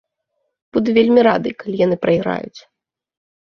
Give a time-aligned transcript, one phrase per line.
[0.77, 2.61] Буду вельмі рады, калі яны прайграюць.